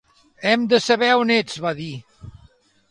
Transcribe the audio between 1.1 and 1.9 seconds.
on ets", va